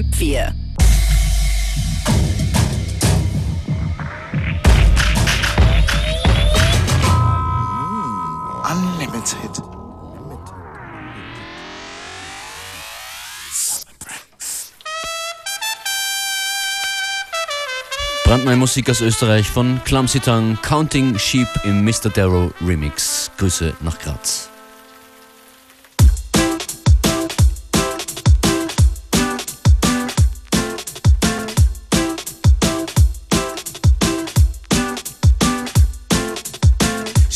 [0.00, 0.54] FM4.
[8.70, 9.62] Unlimited.
[18.24, 22.10] Brandneue Musik aus Österreich von Clumsy Tongue, Counting Sheep im Mr.
[22.14, 23.30] Darrow Remix.
[23.36, 24.49] Grüße nach Graz.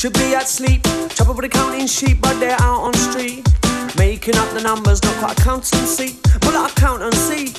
[0.05, 0.83] Should be at sleep,
[1.17, 3.41] trouble with the counting sheep, but they're out on street.
[3.97, 7.57] Making up the numbers, not quite accountancy, but like accountancy.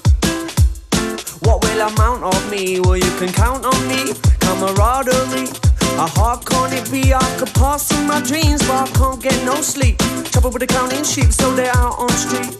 [1.41, 2.79] What will amount of me?
[2.79, 4.13] Well, you can count on me.
[4.45, 5.49] Camaraderie.
[5.97, 7.15] How hard can it be?
[7.15, 9.97] I could pass in my dreams, but I can't get no sleep.
[10.29, 12.53] Trouble with the counting sheep, so they're out on street.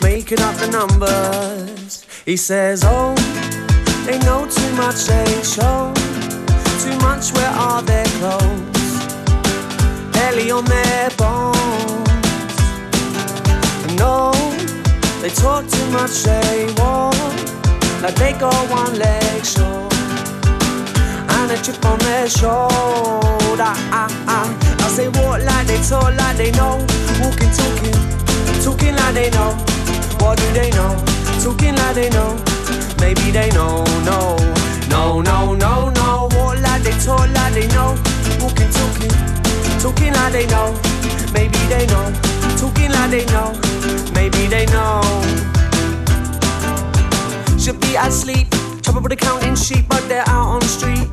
[0.00, 2.06] Making up the numbers.
[2.24, 3.16] He says, Oh,
[4.06, 5.92] they know too much, they show
[6.78, 7.32] too much.
[7.34, 8.83] Where are their clothes?
[10.34, 11.54] Belly on their bones.
[13.96, 14.32] No,
[15.22, 17.14] they talk too much, they walk
[18.02, 19.94] like they got one leg short
[21.34, 23.62] and a chip on their shoulder.
[23.62, 24.40] I, I,
[24.84, 26.84] I say walk like they talk like they know,
[27.22, 27.94] walking, talking,
[28.64, 29.54] talking like they know.
[30.18, 30.98] What do they know?
[31.44, 32.34] Talking like they know.
[32.98, 34.36] Maybe they know, no,
[34.88, 36.28] no, no, no, no.
[36.32, 37.94] Walk like they talk like they know,
[38.42, 39.33] walking, talking,
[39.84, 40.72] talking like they know.
[41.34, 42.08] Maybe they know,
[42.56, 43.52] talking like they know.
[44.14, 45.02] Maybe they know
[47.60, 48.48] should be asleep.
[48.82, 51.08] Trouble with the counting sheep, but they're out on the street.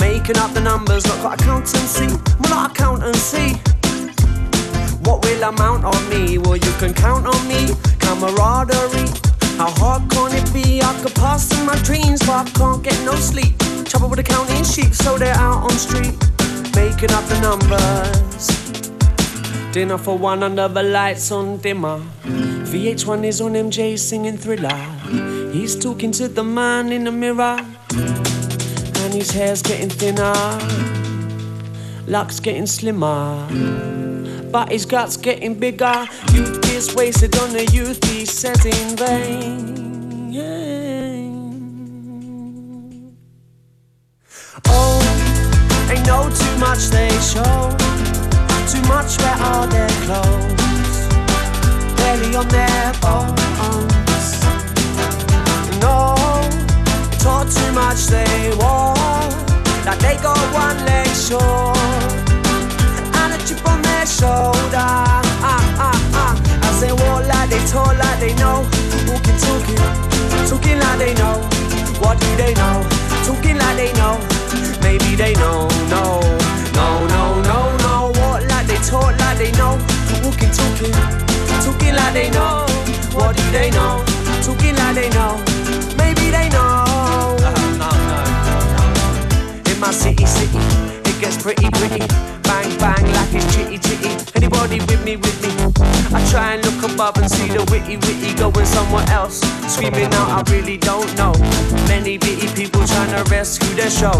[0.00, 2.08] Making up the numbers, not got accountancy.
[2.40, 3.54] Well, not accountancy.
[5.06, 6.38] What will amount on me?
[6.38, 7.70] Well, you can count on me.
[8.00, 9.10] Camaraderie.
[9.58, 10.82] How hard can it be?
[10.82, 13.56] I could pass in my dreams, but I can't get no sleep.
[13.84, 16.37] Trouble with the counting sheep, so they're out on the street.
[16.74, 18.46] Making up the numbers.
[19.72, 22.00] Dinner for one under the lights on dimmer.
[22.24, 24.76] VH1 is on MJ singing thriller.
[25.52, 27.58] He's talking to the man in the mirror,
[27.90, 30.34] and his hair's getting thinner.
[32.06, 33.46] Luck's getting slimmer,
[34.50, 36.06] but his gut's getting bigger.
[36.32, 39.78] Youth is wasted on the youth, he says in vain.
[44.66, 45.27] Oh, they
[46.08, 47.76] know too much, they show
[48.72, 49.10] too much.
[49.20, 50.96] Where are their clothes?
[51.96, 54.26] Barely on their bones.
[55.84, 56.16] No,
[57.20, 58.96] talk too much, they walk
[59.84, 61.76] like they got one leg short
[63.20, 64.90] and a chip on their shoulder.
[65.44, 66.34] Ah, ah, ah.
[66.68, 68.64] As they walk like they talk like they know,
[69.08, 69.80] walking, talking,
[70.48, 71.36] talking like they know.
[72.00, 72.76] What do they know?
[73.26, 74.37] Talking like they know.
[74.82, 76.20] Maybe they know, no,
[76.74, 78.12] no, no, no, no.
[78.18, 79.78] Walk like they talk like they know,
[80.22, 80.92] walking, talking,
[81.64, 82.66] talking like they know.
[83.12, 84.04] What do they know?
[84.42, 85.42] Talking like they know.
[85.96, 86.84] Maybe they know.
[89.70, 90.58] In my city, city,
[91.04, 92.06] it gets pretty, pretty.
[92.42, 94.10] Bang, bang, like it's chitty, chitty.
[94.36, 95.57] Anybody with me, with me?
[96.30, 99.40] Try and look above and see the witty, witty going somewhere else.
[99.66, 101.32] Screaming out, I really don't know.
[101.88, 104.12] Many bitty people trying to rescue their show.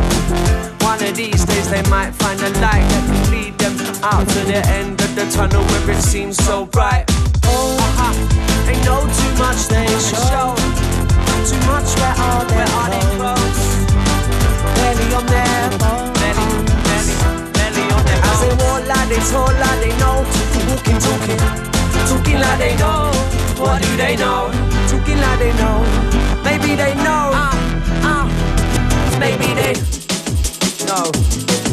[0.80, 4.40] One of these days they might find a light that can lead them out to
[4.46, 7.04] the end of the tunnel where it seems so bright.
[7.44, 8.14] Oh, uh-huh.
[8.64, 10.56] they know too much, they show
[11.48, 11.88] too much.
[12.00, 12.56] Where are they?
[12.56, 13.60] Where are they close?
[14.76, 15.70] Belly on their.
[16.20, 16.46] Belly,
[16.88, 17.14] belly,
[17.56, 18.20] belly on their.
[18.28, 20.24] As they walk like they talk like they know.
[20.68, 21.77] Walking, talking,
[22.08, 23.10] talking like they know.
[23.60, 24.50] What do they know?
[24.88, 25.78] Talking like they know.
[26.42, 27.30] Maybe they know.
[27.34, 27.54] Uh,
[28.10, 29.74] uh, maybe they
[30.86, 31.67] know.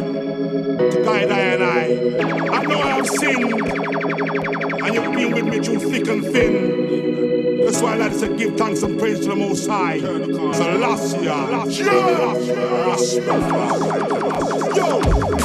[0.00, 1.84] To guide I and I.
[2.50, 3.52] I know I have sinned,
[4.82, 7.64] and you've been with me through thick and thin.
[7.64, 10.00] That's why I say give thanks and praise to the Most High.
[10.00, 10.16] Jah,
[12.88, 13.54] Rastafari.
[14.74, 14.98] Yo!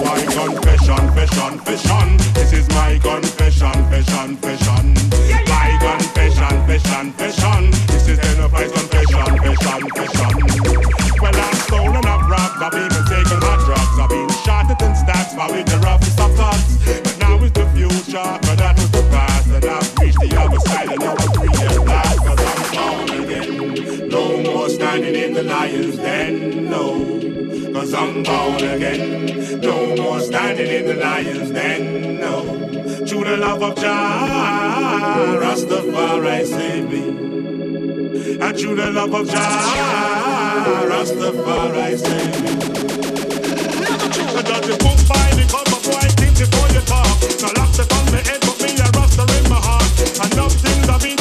[0.03, 2.17] My confession, confession, confession.
[2.33, 4.93] This is my confession, confession, confession.
[5.47, 7.71] My confession, confession, confession.
[7.87, 10.33] This is Enterprise confession, confession, confession.
[11.21, 12.59] Well, I'm stolen, I've robbed
[15.39, 19.01] Remember we the roughest of thoughts, but now it's the future, but that was the
[19.03, 23.07] past, and I've reached the other side, and now I'm free at last, cause I'm
[23.07, 24.09] born again.
[24.09, 29.61] No more standing in the lion's den, no, cause I'm born again.
[29.61, 32.43] No more standing in the lion's den, no.
[33.05, 38.39] To the love of Jah, Rastafari saved me.
[38.41, 42.88] And to the love of Jah, Rastafari saved me.
[47.41, 50.31] Now lock the on my head, put me a rasta in my heart.
[50.31, 51.18] Enough things I've been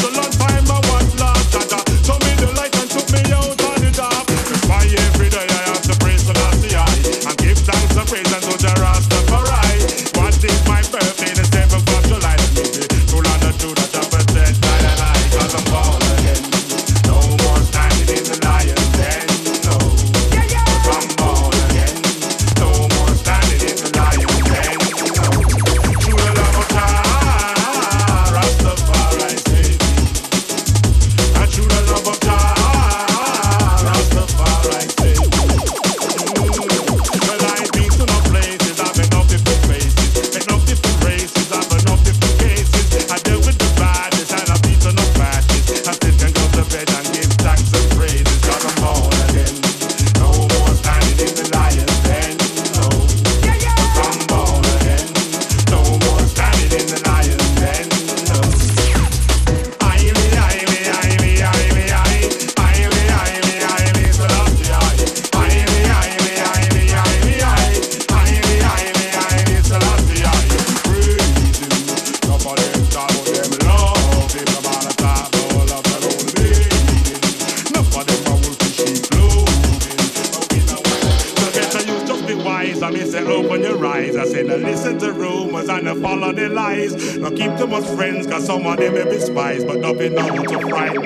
[87.97, 91.03] friends, cause some of them may be spies, but be known to frighten.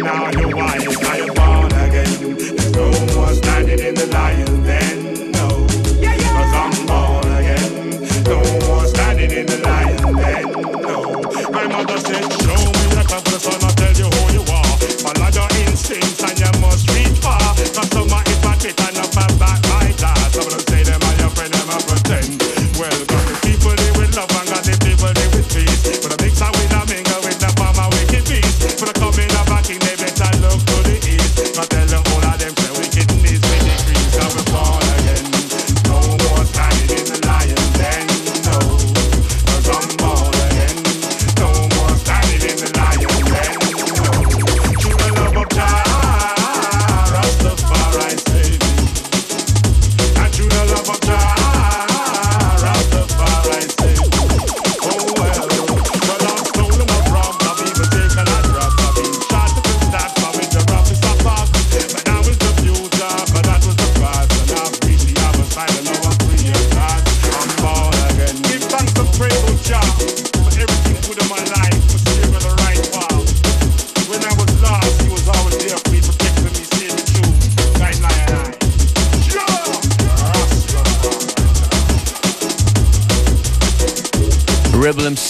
[0.00, 2.36] Now you're wise, now you're born again.
[2.36, 4.81] There's no more standing in the lion's den,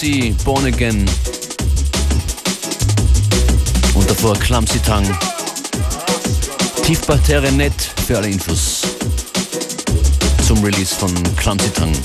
[0.02, 1.08] MC, Born Again.
[3.94, 5.08] Und davor Clumsy Tongue.
[6.84, 7.72] Tiefparterre Net
[8.06, 8.82] für alle Infos
[10.44, 11.96] zum Release von Clumsy Tongue.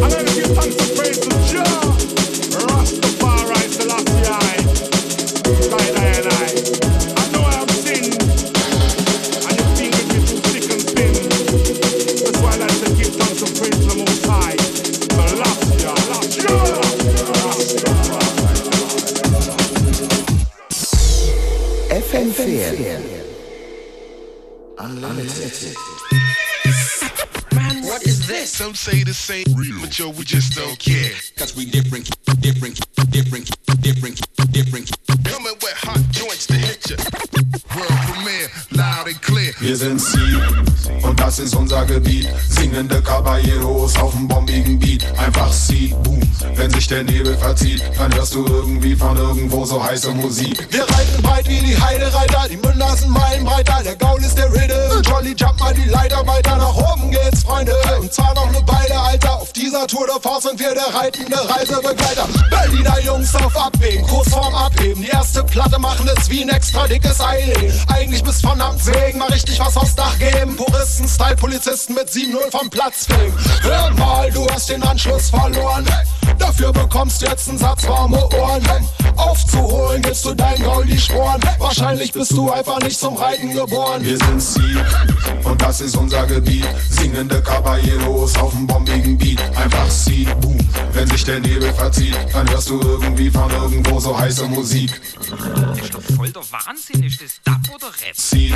[0.00, 0.77] I'm gonna
[28.58, 29.44] Some say the same,
[29.80, 31.12] but yo, we just don't care.
[31.36, 32.10] Cause we different,
[32.40, 32.80] different,
[33.12, 33.48] different,
[33.80, 34.18] different,
[34.50, 34.90] different.
[35.22, 36.96] Coming with hot joints to hit ya.
[37.76, 39.54] World premiere, loud and clear.
[39.60, 40.40] Wir sind Sie
[41.04, 42.26] und das ist unser Gebiet.
[42.48, 44.67] Singende Caballeros auf dem bombigen
[46.98, 50.66] der Nebel verzieht, dann hörst du irgendwie von irgendwo so heiße Musik.
[50.72, 53.82] Wir reiten breit wie die Heidereiter, die Münder sind meilenbreiter.
[53.84, 55.00] Der Gaul ist der Riddle.
[55.06, 57.72] Jolly jump mal die Leiter weiter nach oben geht's, Freunde.
[58.00, 59.34] Und zwar noch ne Beile, Alter.
[59.34, 62.26] Auf dieser Tour de Force sind wir der reitende Reisebegleiter.
[62.50, 65.00] Berliner Jungs auf Abwägen, kurz vorm Abheben.
[65.02, 67.72] Die erste Platte machen es wie ein extra dickes Eiling.
[67.86, 70.56] Eigentlich bist von Amt wegen mal richtig was aufs Dach geben.
[70.56, 73.34] Puristen, Style, Polizisten mit 7-0 vom Platz fegen.
[73.62, 75.86] Hör mal, du hast den Anschluss verloren.
[76.38, 78.62] Dafür bekommst jetzt einen Satz warme Ohren.
[79.16, 81.40] Aufzuholen gibst du dein Gaul die Sporen.
[81.58, 84.04] Wahrscheinlich bist du einfach nicht zum Reiten geboren.
[84.04, 84.84] Wir sind Ziel
[85.44, 86.64] und das ist unser Gebiet.
[86.88, 89.40] Singende Caballeros auf dem bombigen Beat.
[89.56, 90.58] Einfach Seed, boom.
[90.92, 95.00] Wenn sich der Nebel verzieht, dann hörst du irgendwie von irgendwo so heiße Musik.
[95.82, 97.02] Ist doch voll der Wahnsinn.
[97.02, 98.14] Ist das Dub oder Rap?
[98.14, 98.54] Ziel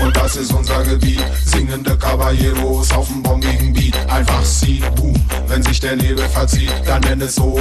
[0.00, 1.20] und das ist unser Gebiet.
[1.44, 3.96] Singende Caballeros auf dem bombigen Beat.
[4.08, 5.14] Einfach Seed, boom.
[5.48, 7.56] Wenn sich der Nebel verzieht, dann es so.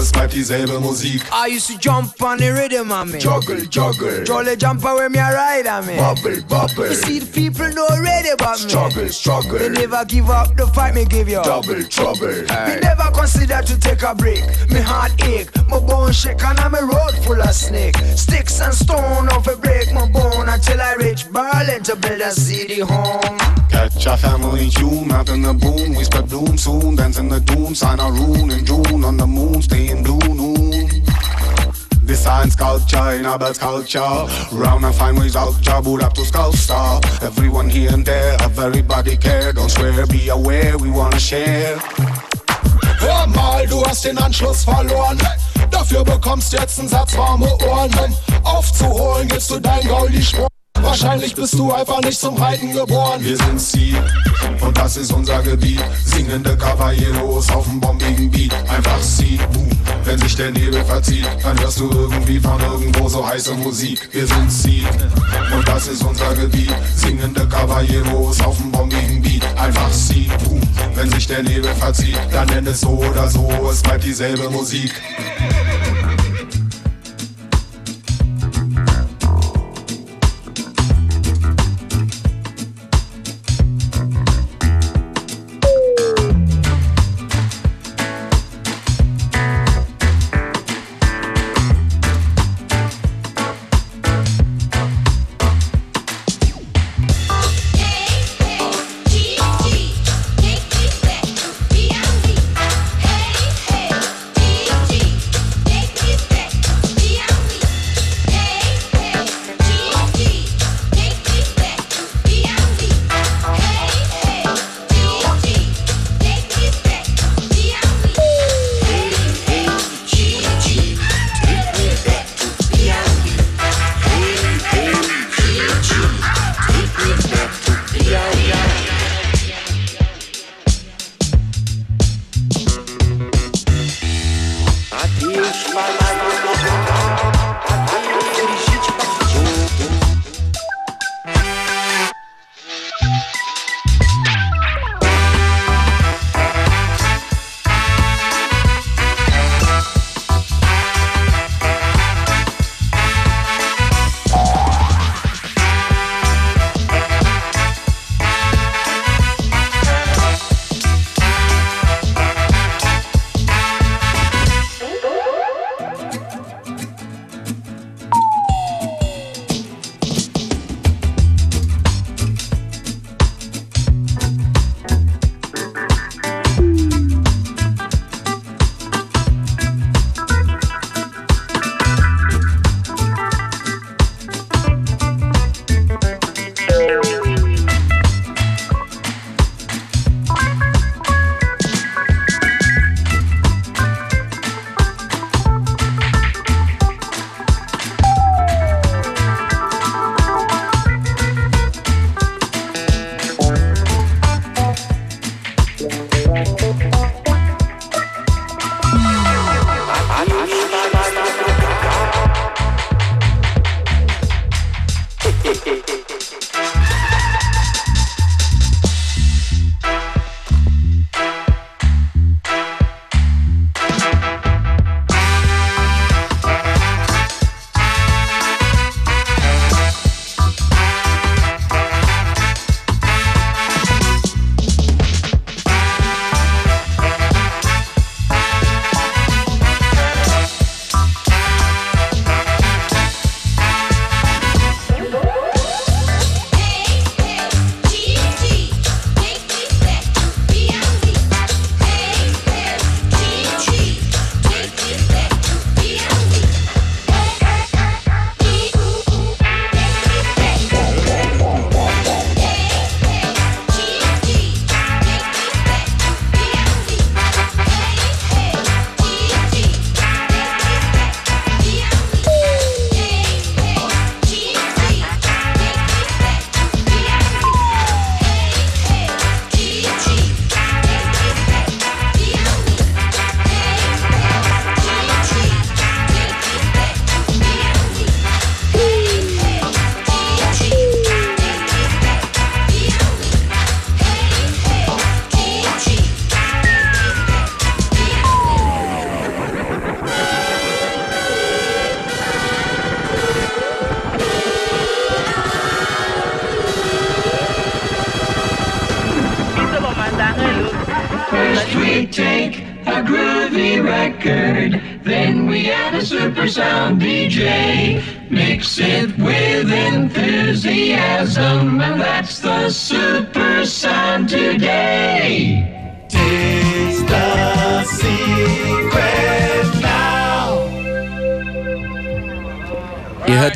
[0.00, 1.22] Es bleibt dieselbe Musik.
[1.32, 3.18] I used to jump on the rhythm of me.
[3.18, 4.24] Juggle, juggle.
[4.24, 5.96] Jolly jumper when me a ride on me.
[5.96, 6.88] Bubble, bubble.
[6.88, 8.68] You see the people know already about me.
[8.68, 9.58] Struggle, struggle.
[9.58, 11.42] They never give up the fight me give you.
[11.44, 12.42] Double trouble.
[12.66, 14.42] Me never consider to take a break.
[14.70, 17.96] Me heart ache, my bone shake, and I'm a road full of snake.
[18.16, 22.32] Sticks and stone off a break my bone until I reach Berlin to build a
[22.32, 23.38] city home.
[23.70, 25.94] Catch a family tune out in the boom.
[25.94, 26.96] We spread doom soon.
[26.96, 27.74] Dance in the doom.
[27.74, 29.04] Sign our rune in June.
[29.04, 30.88] On the moon, stay in blue noon.
[32.06, 34.26] Design sculpture in our culture.
[34.52, 37.00] Round and fine ways out, boot up to sculpture.
[37.22, 39.52] Everyone here and there, everybody care.
[39.52, 41.78] Don't swear, be aware, we wanna share.
[42.98, 45.18] Hör mal, du hast den Anschluss verloren.
[45.70, 47.92] Dafür bekommst jetzt einen Satz warme Ohren.
[47.94, 48.14] Um
[48.44, 50.51] aufzuholen, gibst du dein Gaul die Sporen.
[50.82, 53.22] Wahrscheinlich bist du einfach nicht zum Reiten geboren.
[53.22, 53.96] Wir sind Ziel
[54.60, 55.80] und das ist unser Gebiet.
[56.04, 58.52] Singende Caballeros auf dem bombigen Beat.
[58.68, 58.98] Einfach
[59.52, 59.68] boom.
[60.04, 64.08] Wenn sich der Nebel verzieht, dann hörst du irgendwie von irgendwo so heiße Musik.
[64.12, 64.86] Wir sind Ziel
[65.54, 66.74] und das ist unser Gebiet.
[66.96, 69.44] Singende Caballeros auf dem bombigen Beat.
[69.56, 69.90] Einfach
[70.44, 70.60] boom.
[70.94, 73.48] Wenn sich der Nebel verzieht, dann nenn es so oder so.
[73.70, 74.92] Es bleibt dieselbe Musik.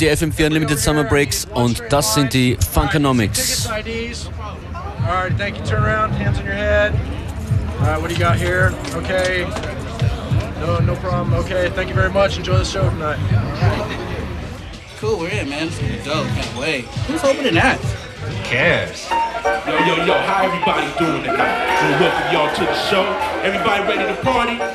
[0.06, 3.68] Die FM4 Unlimited Summer Breaks und das sind die Funkonomics.
[3.68, 3.82] All
[5.12, 5.64] right, thank you.
[5.64, 6.92] Turn around, hands on your head.
[7.80, 8.72] All right, what do you got here?
[8.94, 9.46] Okay.
[10.60, 11.34] No, no problem.
[11.34, 12.38] Okay, thank you very much.
[12.38, 13.18] Enjoy the show tonight.
[14.98, 15.68] Cool, we're in, man.
[15.68, 16.26] It's gonna dope.
[16.28, 16.84] Can't wait.
[17.06, 17.78] Who's opening that?
[17.78, 19.08] Who cares?
[19.66, 21.66] Yo, yo, yo, how everybody doing tonight?
[21.80, 23.04] So welcome y'all to the show.
[23.42, 24.52] Everybody ready to party?
[24.52, 24.72] Yeah,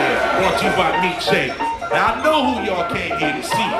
[0.00, 0.40] yeah.
[0.40, 1.65] Brought to you by Meek Jay.
[1.90, 3.70] Now I know who y'all came here to see.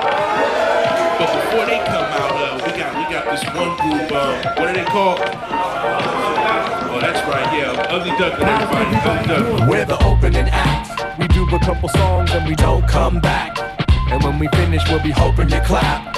[1.19, 4.69] But before they come out, uh, we got we got this one group, uh, what
[4.69, 5.21] are they called?
[5.21, 7.87] Oh, that's right, yeah.
[7.91, 8.97] Ugly Duckling, everybody.
[8.97, 9.69] Ugly Duckling.
[9.69, 11.19] We're the opening act.
[11.19, 13.59] We do a couple songs and we don't come back.
[14.11, 16.15] And when we finish, we'll be hoping to clap.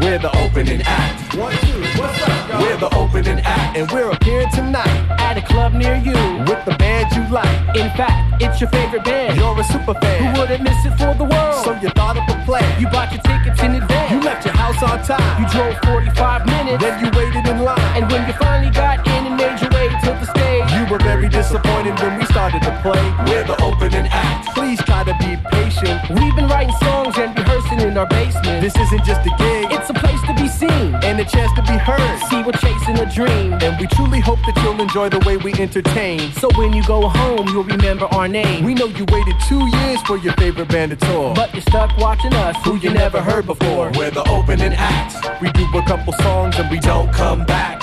[0.00, 1.34] We're the opening act.
[1.36, 2.62] One, two, what's up, y'all?
[2.62, 6.14] We're the opening act, and we're appearing tonight at a club near you
[6.48, 7.76] with the band you like.
[7.76, 9.36] In fact, it's your favorite band.
[9.36, 10.34] You're a super fan.
[10.34, 11.64] Who wouldn't miss it for the world?
[11.64, 12.80] So you thought of a plan.
[12.80, 14.03] You bought your tickets in advance.
[14.10, 15.42] You left your house on time.
[15.42, 16.82] You drove 45 minutes.
[16.82, 17.80] Then you waited in line.
[17.96, 20.98] And when you finally got in and made your way to the stage, you were
[20.98, 23.02] very disappointed when we started to play.
[23.26, 24.54] We're the opening act.
[24.54, 26.00] Please try to be patient.
[26.10, 28.62] We've been writing songs and rehearsing in our basement.
[28.62, 29.72] This isn't just a gig.
[29.72, 32.18] It's a place to be seen and a chance to be heard.
[32.28, 35.52] See, we're chasing a dream, and we truly hope that you'll enjoy the way we
[35.54, 36.32] entertain.
[36.32, 38.64] So when you go home, you'll remember our name.
[38.64, 41.96] We know you waited two years for your favorite band to tour, but you're stuck
[41.98, 43.90] watching us, who you never heard before.
[43.96, 45.40] We're the opening act.
[45.40, 47.80] We do a couple songs and we don't come back.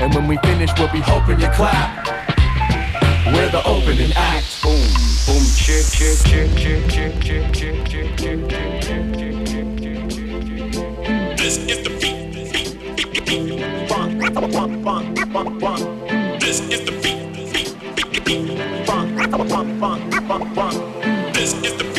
[0.00, 2.06] And when we finish, we'll be hoping you clap.
[3.26, 4.62] We're the opening act.
[4.62, 4.80] Boom,
[5.26, 8.70] boom, chick, chick, chick, chick, chick, chick, chick, chick, chick, chick.
[11.36, 12.20] This is the beat.
[13.88, 16.40] Funk, funk, funk, funk, funk.
[16.40, 17.20] This is the beat.
[18.86, 21.34] Funk, funk, funk, funk, funk.
[21.34, 21.89] This is the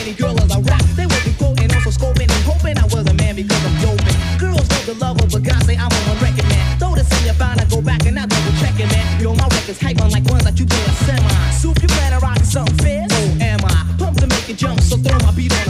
[0.00, 3.06] any girl as I rap, They would be quoting, also scoping and hoping I was
[3.06, 4.16] a man because I'm doping.
[4.38, 6.78] Girls know the love of a guy, say I'm a one record man.
[6.78, 9.20] Throw this in your mind, I go back and I double check it, man.
[9.20, 11.34] Yo, my records hype like ones that you play a semi.
[11.52, 13.12] Soup, you plan on something fierce?
[13.12, 13.86] Oh, am I?
[13.98, 15.69] Pump to make it jump, so throw my beat on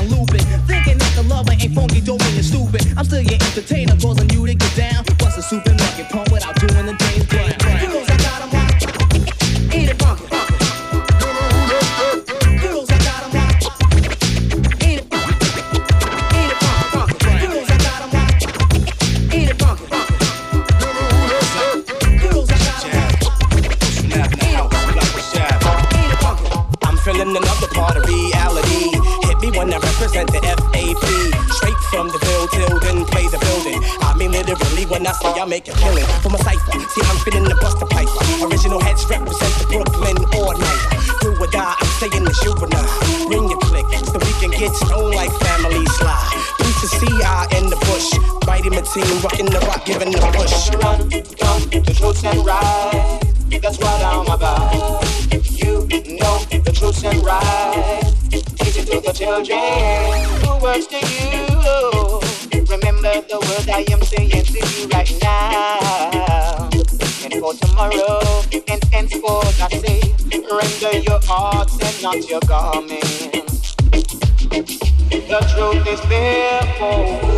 [49.02, 50.70] team, rocking the rock, giving the push.
[50.82, 53.20] Run, run, the truth and right.
[53.62, 55.04] That's what I'm about.
[55.32, 55.86] You
[56.18, 58.04] know the truth and right.
[58.30, 59.58] Teach it to the children
[60.42, 61.40] who works to you.
[62.68, 66.70] Remember the words I am saying to you right now.
[67.24, 70.00] And for tomorrow and henceforth I say,
[70.50, 73.49] render your hearts and not your garments.
[75.30, 77.30] The truth is for the.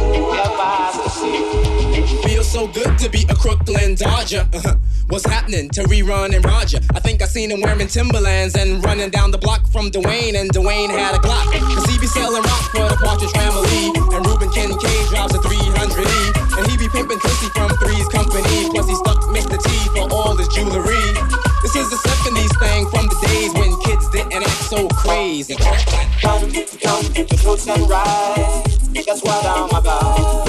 [2.26, 4.48] Feels so good to be a Crooklyn Dodger.
[4.50, 4.76] Uh-huh.
[5.08, 6.80] What's happening to Rerun and Roger?
[6.94, 10.50] I think I seen him wearing Timberlands and running down the block from Dwayne, and
[10.50, 11.52] Dwayne had a Glock.
[11.52, 13.92] Cause he be selling rock for the Partridge Family.
[14.16, 16.58] And Reuben Kincaid drives a 300E.
[16.58, 18.70] And he be pimping pussy from Three's Company.
[18.70, 19.60] Plus he stuck Mr.
[19.62, 21.51] T for all his jewelry.
[21.62, 25.54] This is the 70s thing from the days when kids didn't act so crazy.
[25.54, 25.78] Come,
[26.20, 28.64] come, the truth and right.
[29.06, 30.48] That's what I'm about.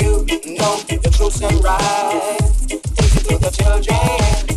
[0.00, 0.24] You
[0.56, 2.38] know the truth and right.
[2.68, 4.55] Teach it to the children.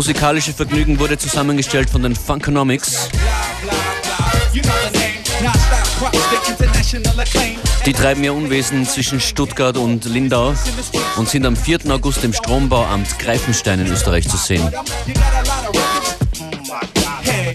[0.00, 3.10] Musikalische Vergnügen wurde zusammengestellt von den Funkonomics.
[7.84, 10.54] Die treiben ihr Unwesen zwischen Stuttgart und Lindau
[11.18, 11.80] und sind am 4.
[11.90, 14.72] August im Strombauamt Greifenstein in Österreich zu sehen.
[17.22, 17.52] Hey,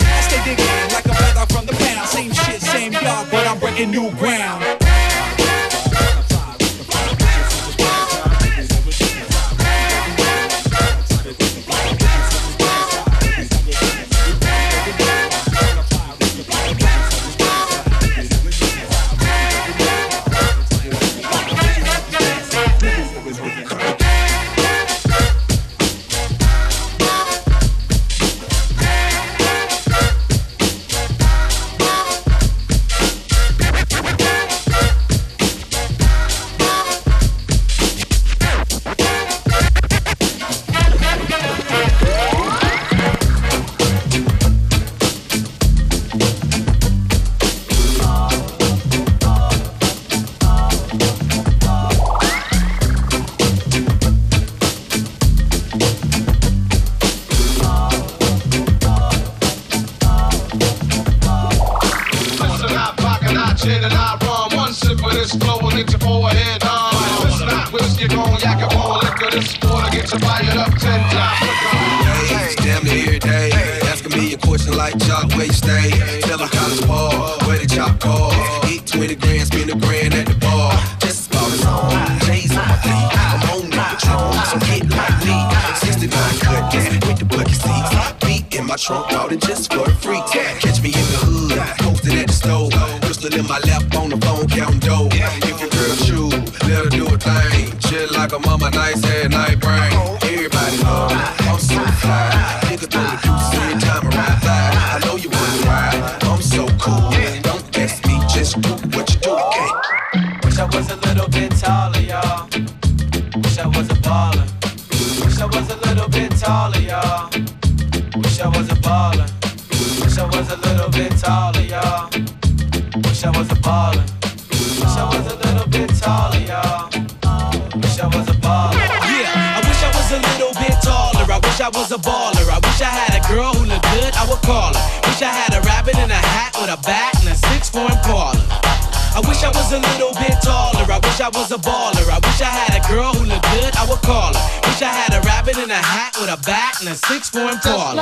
[141.36, 142.08] was a baller.
[142.08, 144.45] I wish I had a girl who looked good, I would call her.
[144.71, 147.52] Wish I had a rabbit in a hat with a bat and a six four
[147.60, 148.02] parlor.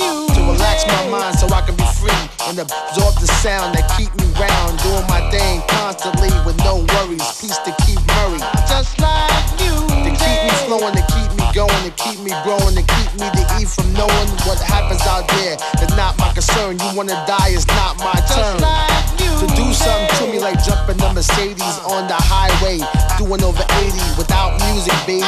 [0.00, 4.08] to relax my mind so I can be free and absorb the sound that keep
[4.16, 7.24] me round, doing my thing constantly with no worries.
[7.36, 9.76] Peace to keep Murray, just like you.
[9.76, 13.28] To keep me flowing, to keep me going, to keep me growing, to keep me
[13.28, 15.60] to eat from knowing what happens out there.
[15.84, 16.80] It's not my concern.
[16.80, 18.56] You wanna die, it's not my turn.
[18.64, 20.09] Like To do something
[20.40, 22.78] to me like jumping the Mercedes on the highway,
[23.18, 25.26] doing over 80 without music, baby.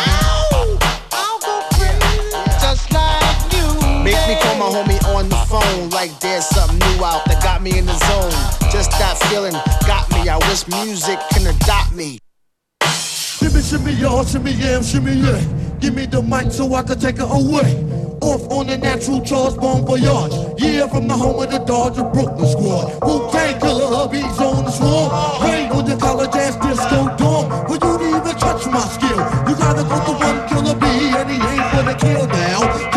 [2.60, 3.68] Just like you.
[4.02, 7.62] Make me call my homie on the phone like there's something new out that got
[7.62, 8.32] me in the zone.
[8.70, 9.54] Just that feeling
[9.86, 10.28] got me.
[10.28, 12.18] I wish music can adopt me.
[12.82, 15.42] Shimmy, shimmy, y'all, shimmy, yeah, shimmy, yeah.
[15.80, 18.01] Give me the mic so I can take it away.
[18.22, 20.32] Off on the natural Charles Bon Voyage.
[20.56, 23.02] Yeah, from the home of the Dodger Brooklyn squad.
[23.02, 25.10] Wu Tang Killer hubby's on the swarm.
[25.42, 27.48] Rain on the college ass disco dorm.
[27.66, 29.18] Well, you didn't even touch my skill.
[29.48, 32.91] You gotta go to one killer B, and he ain't gonna kill now.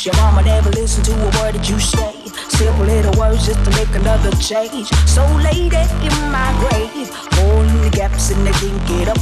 [0.00, 2.16] Your mama never listened to a word that you say.
[2.48, 4.88] Simple little words just to make another change.
[5.06, 9.20] So late in my grave, holding the gaps and they can't get up.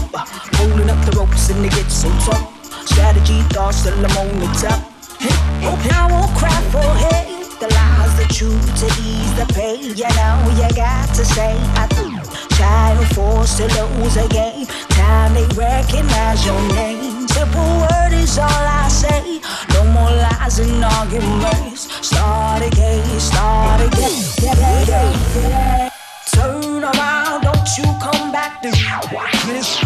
[0.62, 2.46] Holding up the ropes and they get so tough.
[2.86, 4.80] Strategy thoughts till I'm on the top.
[5.20, 7.50] I won't cry for hate.
[7.58, 9.92] The lies, the truth to ease the pain.
[9.98, 12.14] You know you got to say I do.
[12.56, 14.66] Child forced to lose a game.
[14.94, 17.09] Time they recognize your name.
[17.32, 19.40] Simple word is all I say.
[19.74, 21.82] No more lies and arguments.
[22.06, 24.18] Start again, start again.
[24.42, 25.90] Yeah, yeah, yeah.
[26.32, 28.70] Turn around, don't you come back to
[29.46, 29.78] this.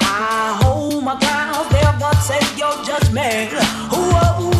[0.00, 3.52] I hold my ground, never take your judgment.
[3.90, 4.50] Whoa,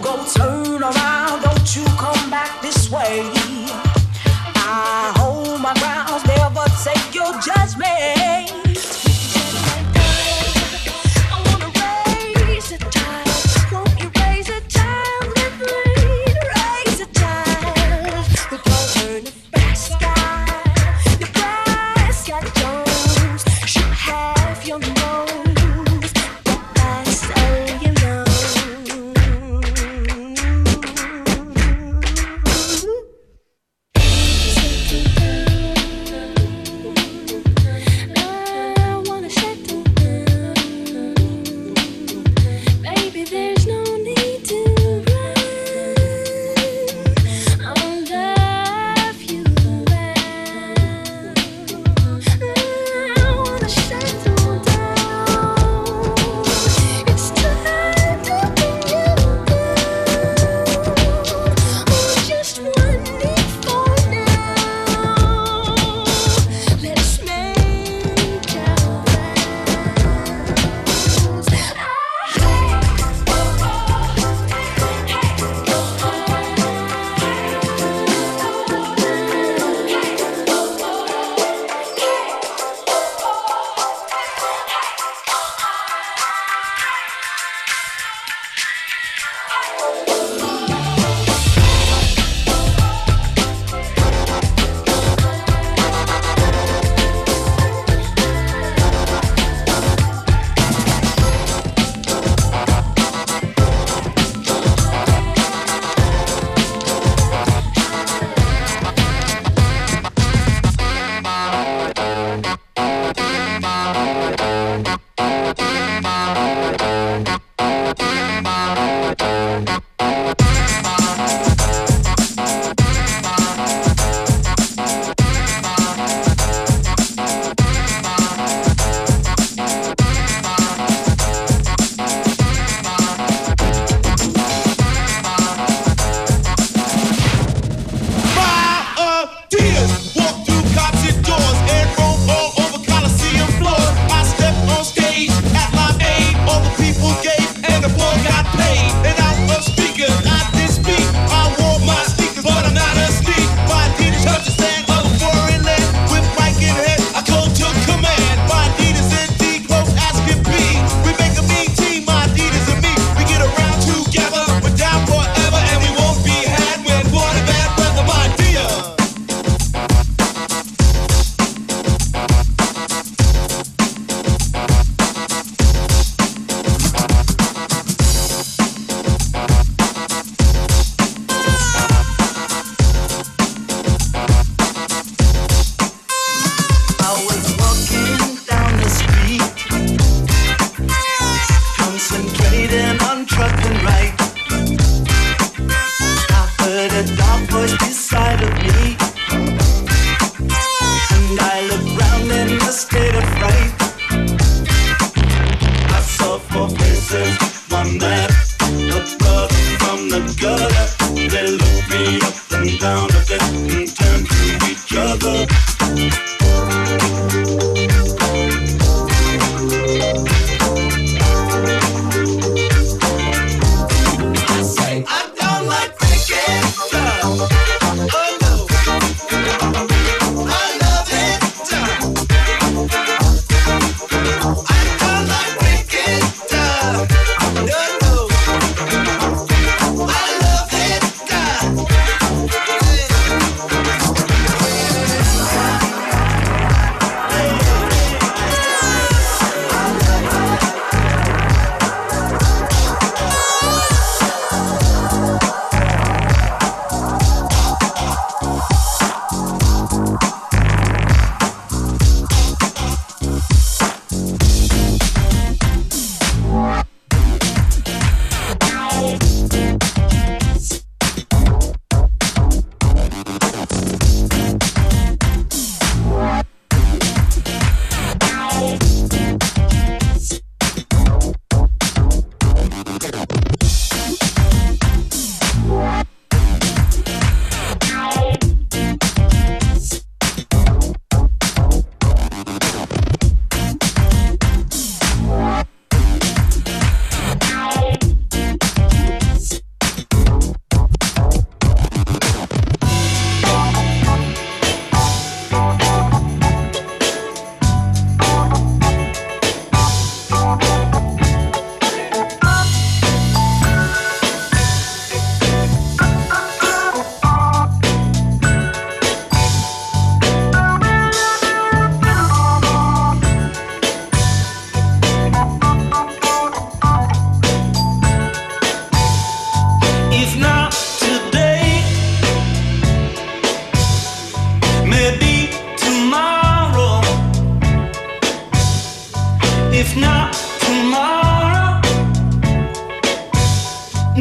[0.00, 3.41] go turn around, don't you come back this way.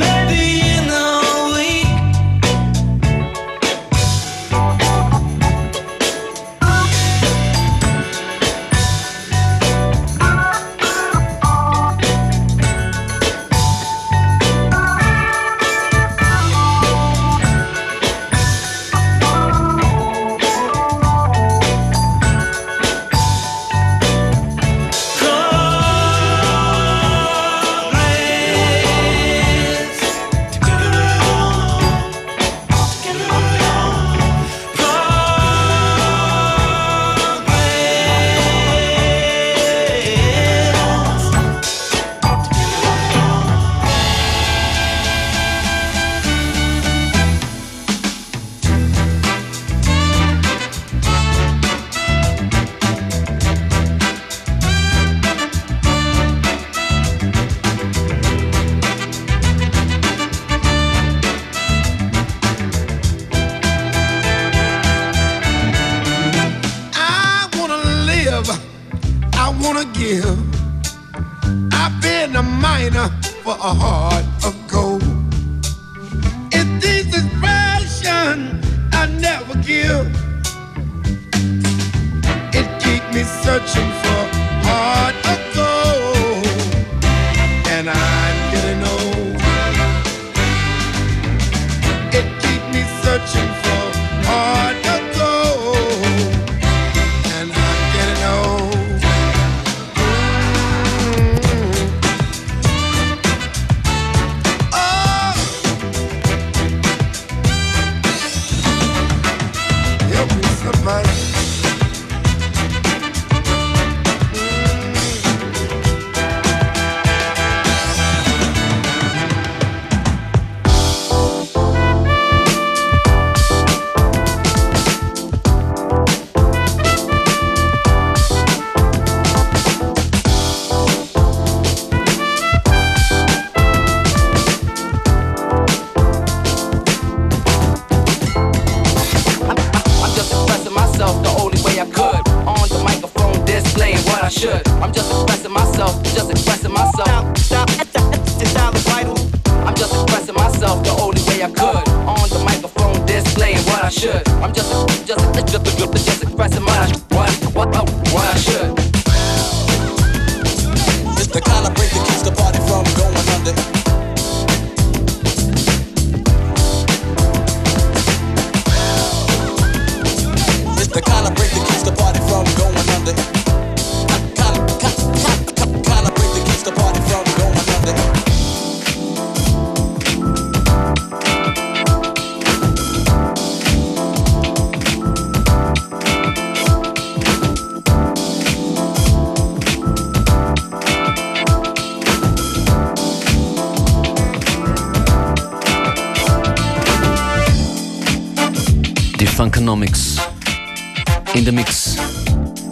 [0.02, 0.70] Maybe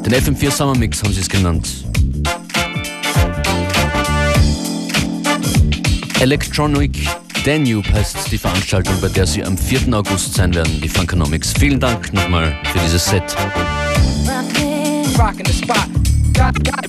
[0.05, 1.67] Den FM4 Summer Mix haben sie es genannt.
[6.19, 6.91] Electronic
[7.45, 9.93] Danube heißt die Veranstaltung, bei der sie am 4.
[9.93, 11.53] August sein werden, die Funkonomics.
[11.57, 13.23] Vielen Dank nochmal für dieses Set.
[15.17, 15.75] Rocking the spot.
[16.33, 16.79] Got, got,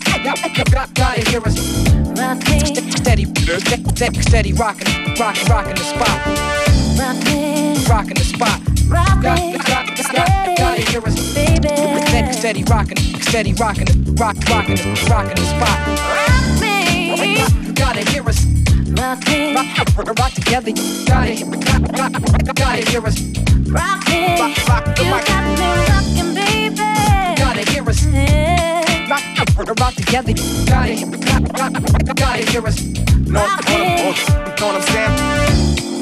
[8.15, 8.70] the spot.
[8.91, 11.15] Got, got, got, got, hear us.
[11.15, 13.87] Steady, steady, rocking, steady, rocking,
[14.17, 14.77] rock, rocking,
[15.07, 15.79] rocking the spot.
[16.11, 18.45] Rock me, Gotta hear us.
[18.91, 19.23] Rock,
[19.55, 20.73] rock, rock together.
[21.07, 23.23] Gotta, got, got, gotta hear us.
[23.71, 24.03] Rock,
[24.41, 25.25] rock, rock the mic.
[27.39, 28.05] Gotta hear us.
[29.09, 29.23] Rock,
[29.57, 30.35] rock, rock together.
[30.67, 32.83] Gotta, got, got, gotta hear us.
[32.83, 34.15] Know, know,
[34.59, 36.00] know what I'm saying?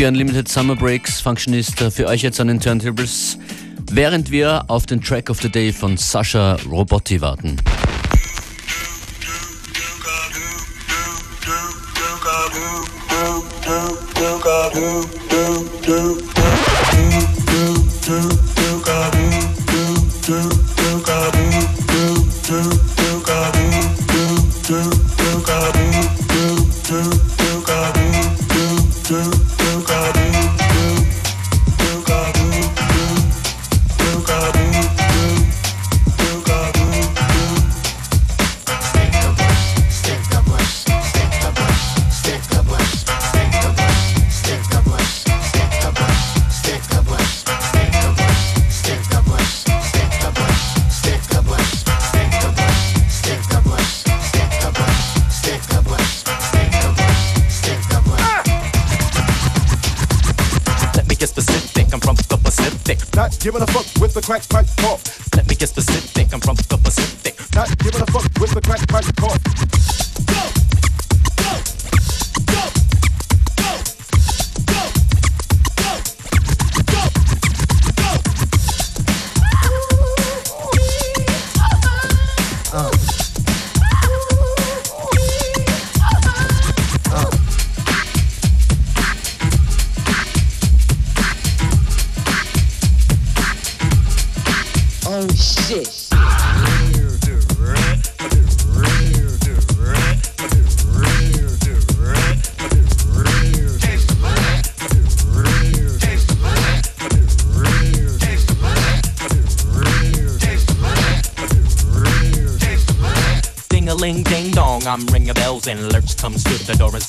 [0.00, 3.36] FM4 Unlimited Summer Breaks Functionist äh, für euch jetzt an den Turntables,
[3.90, 7.58] während wir auf den Track of the Day von Sascha Robotti warten.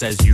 [0.02, 0.31] Says you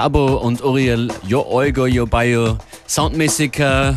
[0.00, 2.56] Sabo und Uriel, Yo Oigo, Yo Bayo.
[2.88, 3.92] Soundmäßig äh,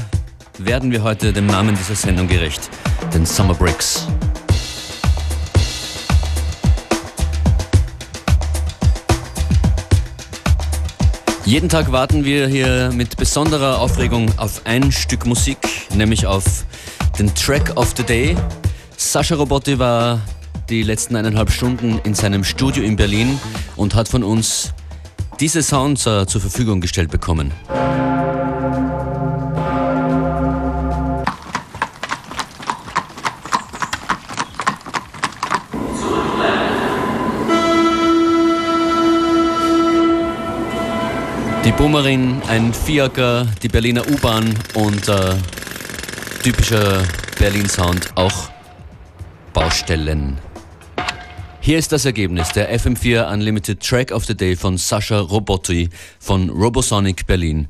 [0.57, 2.69] werden wir heute dem Namen dieser Sendung gerecht,
[3.13, 4.05] den Summer Breaks.
[11.45, 15.57] Jeden Tag warten wir hier mit besonderer Aufregung auf ein Stück Musik,
[15.95, 16.65] nämlich auf
[17.17, 18.35] den Track of the Day.
[18.97, 20.19] Sascha Robotti war
[20.67, 23.39] die letzten eineinhalb Stunden in seinem Studio in Berlin
[23.77, 24.73] und hat von uns
[25.39, 27.51] diese Sounds äh, zur Verfügung gestellt bekommen.
[41.65, 45.35] Die Boomerin, ein Fiaker, die Berliner U-Bahn und äh,
[46.43, 47.03] typischer
[47.39, 48.49] Berlin-Sound, auch
[49.53, 50.37] Baustellen.
[51.65, 55.87] Hier ist das Ergebnis der FM4 Unlimited Track of the Day von Sascha Robotti
[56.19, 57.69] von Robosonic Berlin.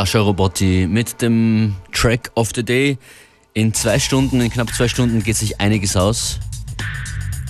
[0.00, 2.96] Sascha Robotti mit dem Track of the Day.
[3.52, 6.40] In zwei Stunden, in knapp zwei Stunden geht sich einiges aus.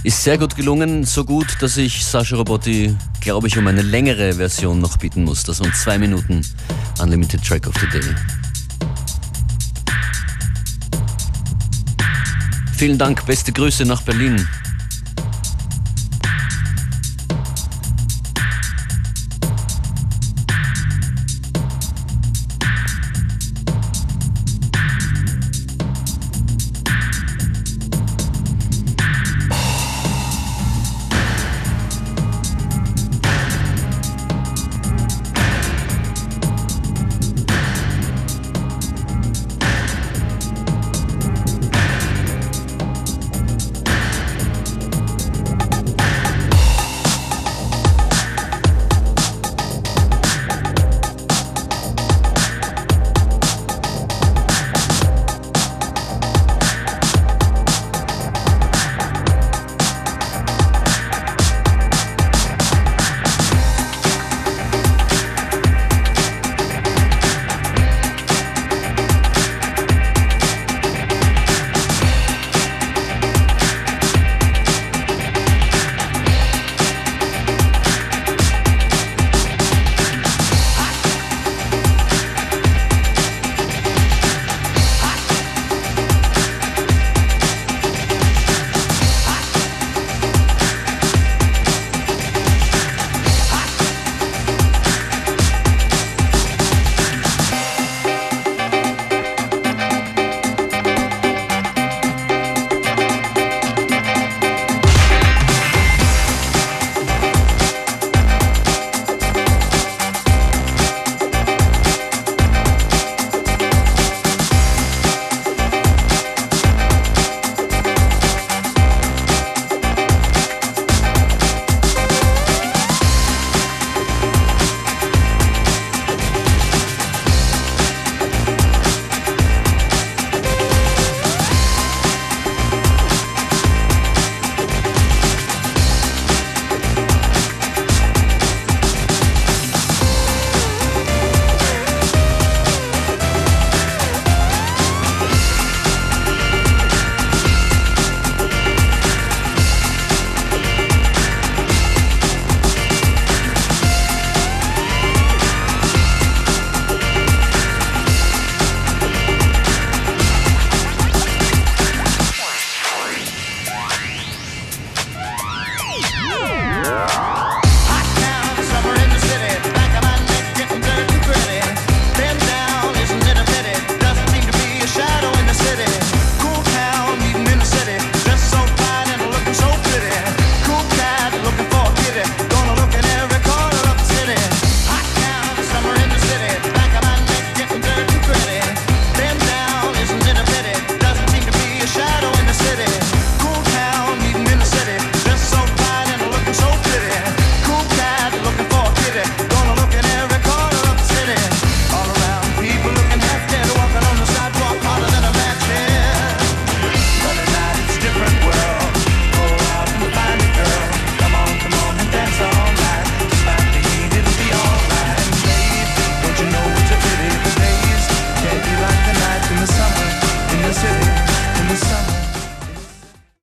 [0.02, 4.32] Ist sehr gut gelungen, so gut, dass ich Sascha Robotti, glaube ich, um eine längere
[4.32, 5.44] Version noch bieten muss.
[5.44, 6.44] Das waren zwei Minuten
[7.00, 8.14] Unlimited Track of the Day.
[12.76, 14.44] Vielen Dank, beste Grüße nach Berlin.